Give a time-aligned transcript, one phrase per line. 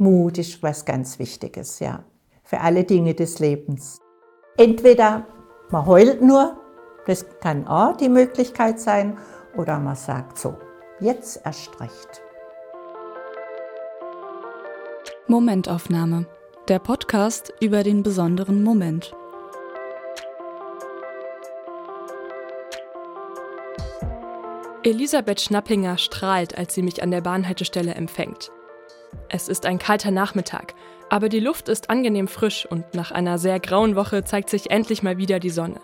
[0.00, 2.04] Mut ist was ganz Wichtiges, ja,
[2.42, 4.00] für alle Dinge des Lebens.
[4.56, 5.26] Entweder
[5.68, 6.56] man heult nur,
[7.06, 9.18] das kann auch die Möglichkeit sein,
[9.58, 10.56] oder man sagt so,
[11.00, 12.22] jetzt erst recht.
[15.26, 16.26] Momentaufnahme,
[16.68, 19.14] der Podcast über den besonderen Moment.
[24.82, 28.50] Elisabeth Schnappinger strahlt, als sie mich an der Bahnhaltestelle empfängt.
[29.32, 30.74] Es ist ein kalter Nachmittag,
[31.08, 35.04] aber die Luft ist angenehm frisch und nach einer sehr grauen Woche zeigt sich endlich
[35.04, 35.80] mal wieder die Sonne.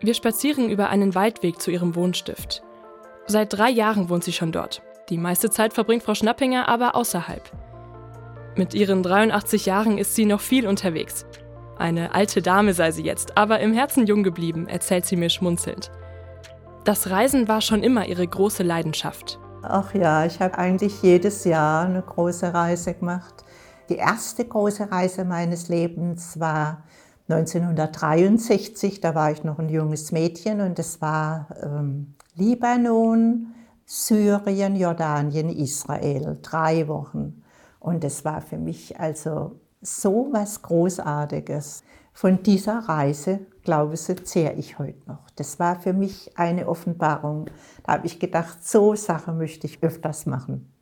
[0.00, 2.62] Wir spazieren über einen Waldweg zu ihrem Wohnstift.
[3.26, 4.82] Seit drei Jahren wohnt sie schon dort.
[5.10, 7.42] Die meiste Zeit verbringt Frau Schnappinger aber außerhalb.
[8.54, 11.26] Mit ihren 83 Jahren ist sie noch viel unterwegs.
[11.76, 15.90] Eine alte Dame sei sie jetzt, aber im Herzen jung geblieben, erzählt sie mir schmunzelnd.
[16.84, 19.40] Das Reisen war schon immer ihre große Leidenschaft.
[19.62, 23.44] Ach ja, ich habe eigentlich jedes Jahr eine große Reise gemacht.
[23.88, 26.84] Die erste große Reise meines Lebens war
[27.28, 29.00] 1963.
[29.00, 33.48] Da war ich noch ein junges Mädchen und es war ähm, Libanon,
[33.84, 36.38] Syrien, Jordanien, Israel.
[36.40, 37.42] Drei Wochen.
[37.80, 41.82] Und es war für mich also so was Großartiges.
[42.12, 45.28] Von dieser Reise, glaube ich, zehre ich heute noch.
[45.36, 47.50] Das war für mich eine Offenbarung.
[47.84, 50.72] Da habe ich gedacht, so Sachen möchte ich öfters machen.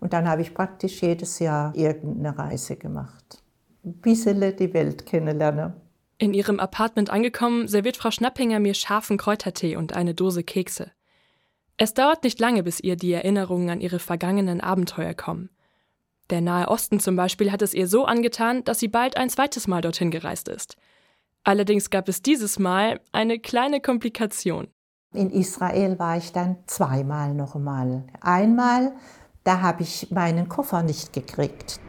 [0.00, 3.42] Und dann habe ich praktisch jedes Jahr irgendeine Reise gemacht.
[3.86, 5.72] Ein bisschen die Welt kennenlernen.
[6.18, 10.90] In ihrem Apartment angekommen, serviert Frau Schnappinger mir scharfen Kräutertee und eine Dose Kekse.
[11.78, 15.48] Es dauert nicht lange, bis ihr die Erinnerungen an ihre vergangenen Abenteuer kommen.
[16.28, 19.66] Der Nahe Osten zum Beispiel hat es ihr so angetan, dass sie bald ein zweites
[19.66, 20.76] Mal dorthin gereist ist.
[21.44, 24.68] Allerdings gab es dieses Mal eine kleine Komplikation.
[25.14, 28.04] In Israel war ich dann zweimal noch einmal.
[28.20, 28.92] Einmal,
[29.42, 31.80] da habe ich meinen Koffer nicht gekriegt.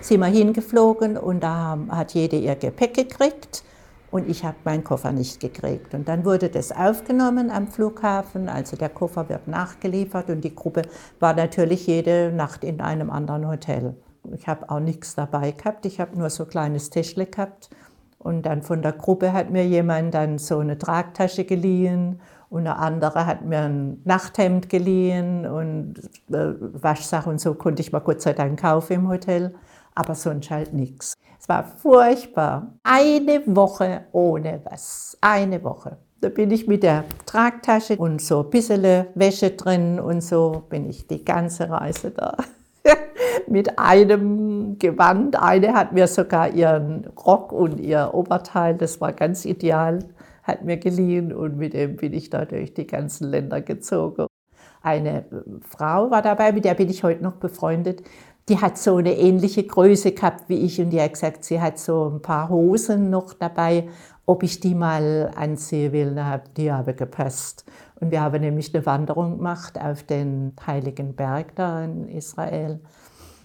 [0.00, 3.64] Sind wir hingeflogen und da hat jede ihr Gepäck gekriegt
[4.10, 5.94] und ich habe meinen Koffer nicht gekriegt.
[5.94, 10.82] Und dann wurde das aufgenommen am Flughafen, also der Koffer wird nachgeliefert und die Gruppe
[11.18, 13.96] war natürlich jede Nacht in einem anderen Hotel.
[14.34, 17.70] Ich habe auch nichts dabei gehabt, ich habe nur so ein kleines Täschle gehabt.
[18.18, 22.20] Und dann von der Gruppe hat mir jemand dann so eine Tragtasche geliehen
[22.50, 25.98] und eine andere hat mir ein Nachthemd geliehen und
[26.30, 29.54] äh, Waschsachen und so konnte ich mal Gott sei Dank kaufen im Hotel,
[29.94, 31.14] aber sonst halt nichts.
[31.40, 32.74] Es war furchtbar.
[32.82, 35.16] Eine Woche ohne was.
[35.22, 35.96] Eine Woche.
[36.20, 40.90] Da bin ich mit der Tragtasche und so ein bisschen Wäsche drin und so bin
[40.90, 42.36] ich die ganze Reise da.
[43.46, 45.40] Mit einem Gewand.
[45.40, 50.00] Eine hat mir sogar ihren Rock und ihr Oberteil, das war ganz ideal,
[50.42, 54.26] hat mir geliehen und mit dem bin ich da durch die ganzen Länder gezogen.
[54.82, 55.26] Eine
[55.68, 58.02] Frau war dabei, mit der bin ich heute noch befreundet
[58.50, 61.78] die hat so eine ähnliche Größe gehabt wie ich und die hat gesagt, sie hat
[61.78, 63.88] so ein paar Hosen noch dabei,
[64.26, 66.20] ob ich die mal anziehen will.
[66.56, 67.64] Die haben gepasst.
[68.00, 72.80] Und wir haben nämlich eine Wanderung gemacht auf den Heiligen Berg da in Israel.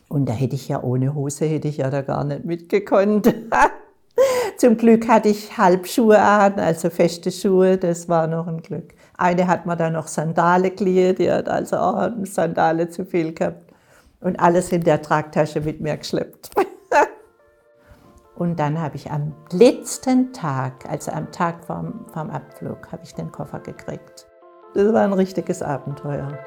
[0.08, 3.34] Und da hätte ich ja ohne Hose, hätte ich ja da gar nicht mitgekonnt.
[4.58, 8.94] Zum Glück hatte ich Halbschuhe an, also feste Schuhe, das war noch ein Glück.
[9.18, 13.34] Eine hat mir dann noch Sandale geliehen, die hat also auch eine Sandale zu viel
[13.34, 13.74] gehabt
[14.22, 16.52] und alles in der Tragtasche mit mir geschleppt.
[18.36, 23.14] und dann habe ich am letzten Tag, also am Tag vom, vom Abflug, habe ich
[23.14, 24.28] den Koffer gekriegt.
[24.74, 26.38] Das war ein richtiges Abenteuer.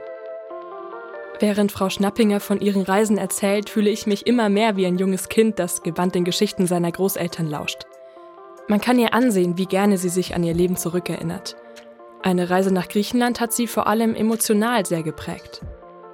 [1.40, 5.28] Während Frau Schnappinger von ihren Reisen erzählt, fühle ich mich immer mehr wie ein junges
[5.28, 7.84] Kind, das gebannt den Geschichten seiner Großeltern lauscht.
[8.66, 11.56] Man kann ihr ansehen, wie gerne sie sich an ihr Leben zurückerinnert.
[12.24, 15.62] Eine Reise nach Griechenland hat sie vor allem emotional sehr geprägt.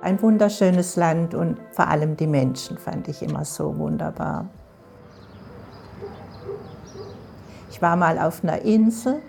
[0.03, 4.51] Ein wunderschönes Land und vor allem die Menschen fand ich immer so wunderbar.
[7.71, 9.23] Ich war mal auf einer Insel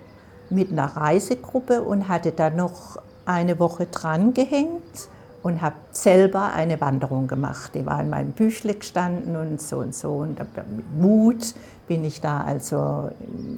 [0.50, 5.10] mit einer Reisegruppe und hatte da noch eine Woche dran gehängt
[5.46, 7.76] und habe selber eine Wanderung gemacht.
[7.76, 10.14] Die war in meinem Büchle gestanden und so und so.
[10.14, 11.54] Und mit Mut
[11.88, 13.12] bin ich da also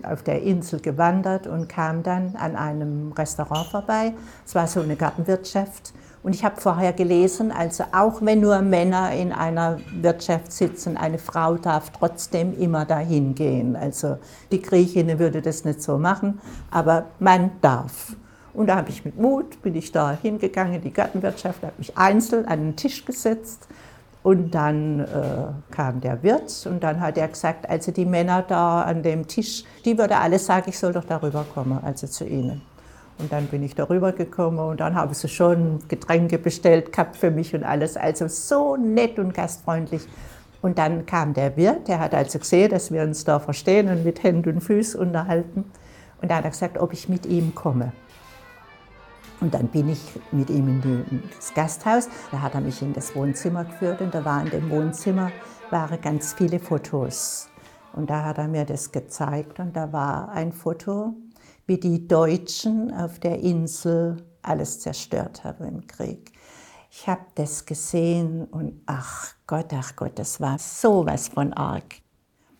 [0.03, 4.13] auf der Insel gewandert und kam dann an einem Restaurant vorbei.
[4.45, 9.13] Es war so eine Gartenwirtschaft und ich habe vorher gelesen, also auch wenn nur Männer
[9.13, 13.77] in einer Wirtschaft sitzen, eine Frau darf trotzdem immer dahin gehen.
[13.77, 14.17] Also
[14.51, 18.17] die Griechin würde das nicht so machen, aber man darf.
[18.57, 21.95] Und da habe ich mit Mut, bin ich da hingegangen, in die Gartenwirtschaft, habe mich
[21.95, 23.67] einzeln an den Tisch gesetzt
[24.23, 25.05] und dann äh,
[25.69, 29.63] kam der Wirt und dann hat er gesagt, also die Männer da an dem Tisch,
[29.85, 32.63] die würde alle sagen, ich soll doch darüber kommen, also zu ihnen.
[33.19, 37.29] Und dann bin ich darüber gekommen und dann habe sie schon Getränke bestellt gehabt für
[37.29, 37.95] mich und alles.
[37.95, 40.01] Also so nett und gastfreundlich.
[40.63, 44.03] Und dann kam der Wirt, der hat also gesehen, dass wir uns da verstehen und
[44.03, 45.65] mit Händen und Füßen unterhalten.
[46.23, 47.91] Und da hat er gesagt, ob ich mit ihm komme.
[49.39, 50.01] Und dann bin ich
[50.31, 52.09] mit ihm in das Gasthaus.
[52.31, 55.31] Da hat er mich in das Wohnzimmer geführt und da waren in dem Wohnzimmer
[55.69, 57.49] waren ganz viele Fotos.
[57.93, 61.13] Und da hat er mir das gezeigt und da war ein Foto,
[61.65, 66.31] wie die Deutschen auf der Insel alles zerstört haben im Krieg.
[66.89, 72.01] Ich habe das gesehen und ach Gott, ach Gott, das war sowas von arg.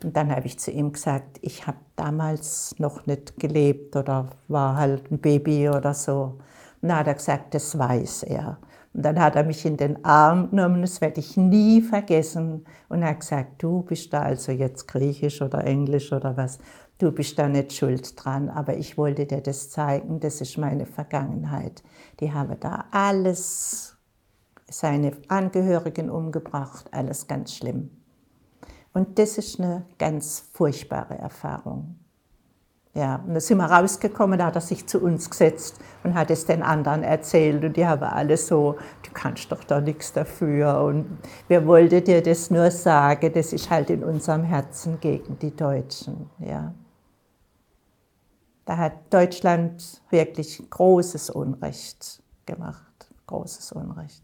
[0.04, 4.76] Und dann habe ich zu ihm gesagt, ich habe damals noch nicht gelebt oder war
[4.76, 6.38] halt ein Baby oder so.
[6.82, 8.60] Und dann hat er gesagt, das weiß er.
[8.94, 12.66] Und dann hat er mich in den Arm genommen, das werde ich nie vergessen.
[12.90, 16.60] Und er hat gesagt, du bist da also jetzt griechisch oder englisch oder was,
[16.98, 20.86] du bist da nicht schuld dran, aber ich wollte dir das zeigen, das ist meine
[20.86, 21.84] Vergangenheit.
[22.20, 23.98] Die haben da alles,
[24.70, 27.92] seine Angehörigen umgebracht, alles ganz schlimm.
[28.94, 32.00] Und das ist eine ganz furchtbare Erfahrung.
[32.98, 36.32] Ja, und da sind wir rausgekommen, da hat er sich zu uns gesetzt und hat
[36.32, 40.82] es den anderen erzählt und die haben alle so, du kannst doch da nichts dafür
[40.82, 45.56] und wir wollten dir das nur sagen, das ist halt in unserem Herzen gegen die
[45.56, 46.74] Deutschen, ja.
[48.66, 54.24] Da hat Deutschland wirklich großes Unrecht gemacht, großes Unrecht.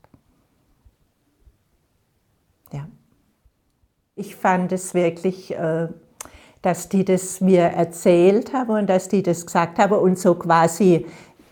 [2.72, 2.88] Ja.
[4.16, 5.90] Ich fand es wirklich äh,
[6.64, 11.06] dass die das mir erzählt haben und dass die das gesagt haben und so quasi,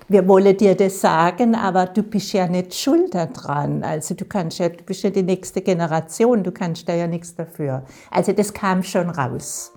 [0.08, 3.84] wir wollen dir das sagen, aber du bist ja nicht schuld daran.
[3.84, 7.36] Also du kannst ja, du bist ja die nächste Generation, du kannst da ja nichts
[7.36, 7.84] dafür.
[8.10, 9.74] Also das kam schon raus.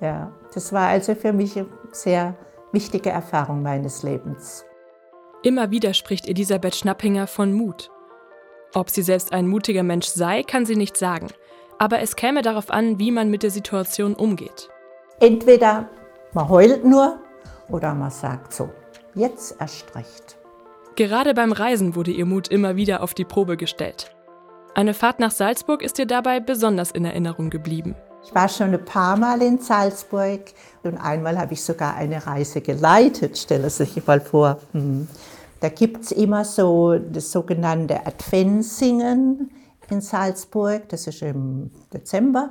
[0.00, 2.36] Ja, das war also für mich eine sehr
[2.72, 4.64] wichtige Erfahrung meines Lebens.
[5.42, 7.90] Immer wieder spricht Elisabeth Schnappinger von Mut.
[8.74, 11.28] Ob sie selbst ein mutiger Mensch sei, kann sie nicht sagen.
[11.78, 14.68] Aber es käme darauf an, wie man mit der Situation umgeht.
[15.20, 15.88] Entweder
[16.32, 17.18] man heult nur
[17.68, 18.68] oder man sagt so,
[19.14, 20.36] jetzt erst recht.
[20.96, 24.14] Gerade beim Reisen wurde ihr Mut immer wieder auf die Probe gestellt.
[24.74, 27.94] Eine Fahrt nach Salzburg ist ihr dabei besonders in Erinnerung geblieben.
[28.24, 30.40] Ich war schon ein paar Mal in Salzburg
[30.82, 34.58] und einmal habe ich sogar eine Reise geleitet, stelle sich mal vor.
[34.72, 35.08] Hm.
[35.60, 39.50] Da gibt es immer so das sogenannte Adventssingen
[39.90, 42.50] in Salzburg, das ist im Dezember.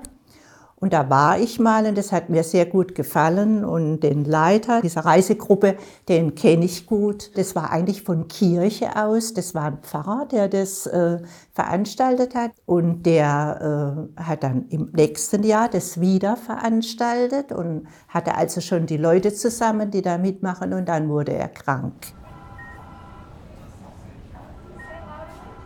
[0.79, 3.65] Und da war ich mal und das hat mir sehr gut gefallen.
[3.65, 5.75] Und den Leiter dieser Reisegruppe,
[6.07, 7.35] den kenne ich gut.
[7.35, 9.33] Das war eigentlich von Kirche aus.
[9.33, 11.17] Das war ein Pfarrer, der das äh,
[11.51, 12.51] veranstaltet hat.
[12.67, 18.85] Und der äh, hat dann im nächsten Jahr das wieder veranstaltet und hatte also schon
[18.85, 20.73] die Leute zusammen, die da mitmachen.
[20.73, 22.13] Und dann wurde er krank.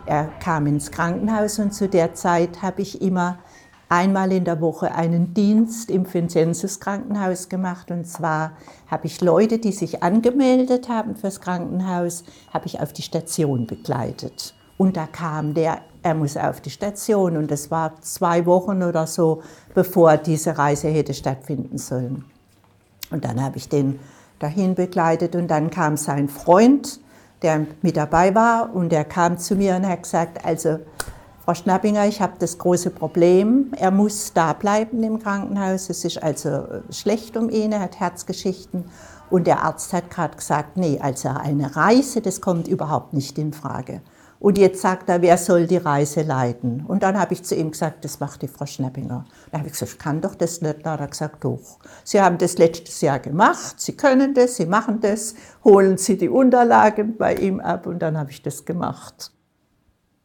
[0.06, 3.38] Er kam ins Krankenhaus und zu der Zeit habe ich immer
[3.88, 7.90] einmal in der Woche einen Dienst im Vincenzus Krankenhaus gemacht.
[7.90, 8.52] Und zwar
[8.90, 14.54] habe ich Leute, die sich angemeldet haben fürs Krankenhaus, habe ich auf die Station begleitet.
[14.78, 17.36] Und da kam der, er muss auf die Station.
[17.36, 19.42] Und das war zwei Wochen oder so,
[19.74, 22.24] bevor diese Reise hätte stattfinden sollen.
[23.10, 24.00] Und dann habe ich den
[24.38, 26.98] dahin begleitet und dann kam sein Freund
[27.42, 30.78] der mit dabei war und der kam zu mir und hat gesagt, also
[31.44, 36.22] Frau Schnappinger, ich habe das große Problem, er muss da bleiben im Krankenhaus, es ist
[36.22, 38.84] also äh, schlecht um ihn, er hat Herzgeschichten
[39.28, 43.52] und der Arzt hat gerade gesagt, nee, also eine Reise, das kommt überhaupt nicht in
[43.52, 44.02] Frage.
[44.42, 46.84] Und jetzt sagt er, wer soll die Reise leiten?
[46.88, 49.24] Und dann habe ich zu ihm gesagt, das macht die Frau Schnappinger.
[49.52, 50.84] Dann habe ich gesagt, ich kann doch das nicht.
[50.84, 51.78] Dann hat er gesagt, doch.
[52.02, 56.28] Sie haben das letztes Jahr gemacht, Sie können das, Sie machen das, holen Sie die
[56.28, 59.30] Unterlagen bei ihm ab und dann habe ich das gemacht.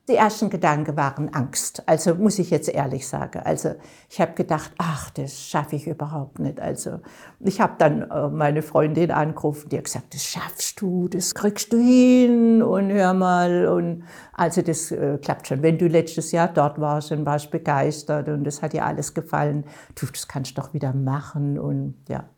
[0.09, 1.83] Die ersten Gedanken waren Angst.
[1.85, 3.41] Also muss ich jetzt ehrlich sagen.
[3.43, 3.75] Also
[4.09, 6.61] ich habe gedacht, ach, das schaffe ich überhaupt nicht.
[6.61, 7.01] Also
[7.41, 11.73] ich habe dann äh, meine Freundin angerufen, die hat gesagt, das schaffst du, das kriegst
[11.73, 13.67] du hin und hör mal.
[13.67, 15.61] Und also das äh, klappt schon.
[15.61, 19.65] Wenn du letztes Jahr dort warst und warst begeistert und das hat dir alles gefallen,
[19.95, 22.29] du, das kannst du doch wieder machen und ja.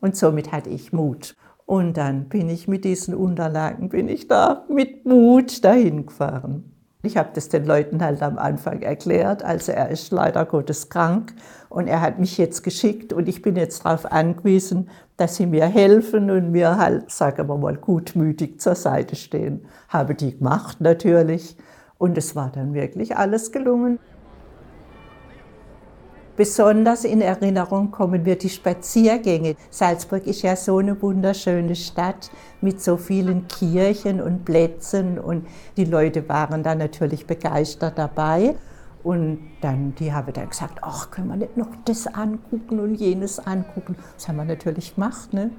[0.00, 1.34] Und somit hatte ich Mut.
[1.64, 6.69] Und dann bin ich mit diesen Unterlagen, bin ich da mit Mut dahin gefahren.
[7.02, 9.42] Ich habe das den Leuten halt am Anfang erklärt.
[9.42, 11.32] Also er ist leider Gottes krank
[11.70, 15.66] und er hat mich jetzt geschickt und ich bin jetzt darauf angewiesen, dass sie mir
[15.66, 19.66] helfen und mir halt, sagen wir mal, gutmütig zur Seite stehen.
[19.88, 21.56] Habe die gemacht natürlich
[21.96, 23.98] und es war dann wirklich alles gelungen.
[26.40, 29.56] Besonders in Erinnerung kommen mir die Spaziergänge.
[29.68, 32.30] Salzburg ist ja so eine wunderschöne Stadt
[32.62, 38.54] mit so vielen Kirchen und Plätzen und die Leute waren da natürlich begeistert dabei.
[39.02, 43.38] Und dann, die haben dann gesagt, ach, können wir nicht noch das angucken und jenes
[43.38, 43.96] angucken.
[44.14, 45.34] Das haben wir natürlich gemacht.
[45.34, 45.50] Ne?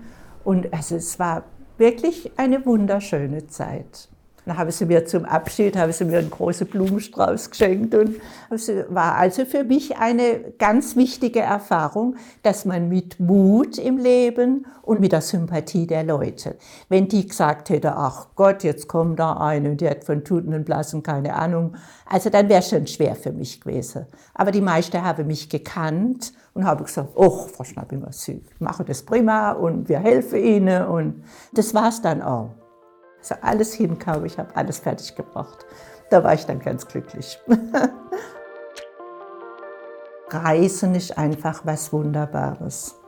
[0.44, 1.44] Und also es war
[1.78, 4.10] wirklich eine wunderschöne Zeit.
[4.46, 8.16] Dann habe sie mir zum Abschied habe sie mir einen großen Blumenstrauß geschenkt und
[8.50, 14.66] es war also für mich eine ganz wichtige Erfahrung, dass man mit Mut im Leben
[14.82, 16.58] und mit der Sympathie der Leute,
[16.90, 20.56] wenn die gesagt hätte, ach Gott, jetzt kommt da eine und die hat von Tuten
[20.56, 21.76] und Blassen keine Ahnung,
[22.08, 24.08] also dann wäre es schon schwer für mich gewesen.
[24.34, 29.04] Aber die meisten haben mich gekannt und haben gesagt, oh, Frau Schnappinger, Sie machen das
[29.04, 32.61] prima und wir helfen Ihnen und das war es dann auch.
[33.22, 35.66] Also alles hinkam, ich habe alles fertig gebracht.
[36.10, 37.40] Da war ich dann ganz glücklich.
[40.30, 43.00] Reisen ist einfach was Wunderbares.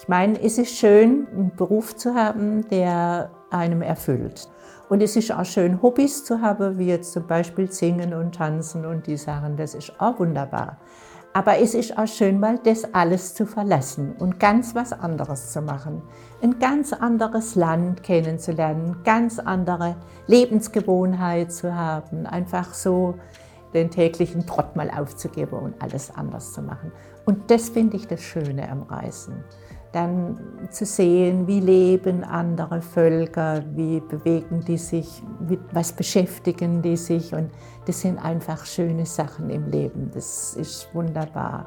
[0.00, 4.48] Ich meine, es ist schön, einen Beruf zu haben, der einem erfüllt.
[4.88, 8.86] Und es ist auch schön, Hobbys zu haben, wie jetzt zum Beispiel Singen und Tanzen
[8.86, 9.56] und die Sachen.
[9.56, 10.78] Das ist auch wunderbar.
[11.32, 15.62] Aber es ist auch schön, mal das alles zu verlassen und ganz was anderes zu
[15.62, 16.02] machen.
[16.42, 23.14] Ein ganz anderes Land kennenzulernen, ganz andere Lebensgewohnheit zu haben, einfach so
[23.74, 26.92] den täglichen Trott mal aufzugeben und alles anders zu machen.
[27.26, 29.44] Und das finde ich das Schöne am Reisen
[29.92, 30.38] dann
[30.70, 35.22] zu sehen, wie leben andere Völker, wie bewegen die sich,
[35.72, 37.34] was beschäftigen die sich.
[37.34, 37.50] Und
[37.86, 40.10] das sind einfach schöne Sachen im Leben.
[40.12, 41.66] Das ist wunderbar.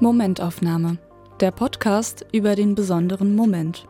[0.00, 0.98] Momentaufnahme.
[1.40, 3.86] Der Podcast über den besonderen Moment.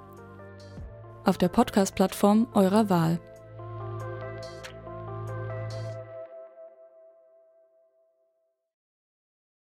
[1.24, 3.18] Auf der Podcast-Plattform eurer Wahl.